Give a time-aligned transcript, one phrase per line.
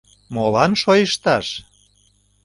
[0.33, 1.47] —Молан шойышташ?